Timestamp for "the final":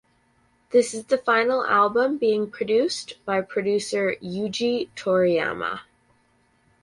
1.05-1.63